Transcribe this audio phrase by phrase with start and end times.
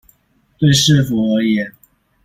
[0.57, 1.71] 對市府而言